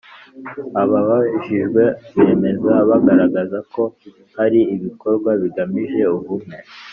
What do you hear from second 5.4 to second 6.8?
bigamije ubumwe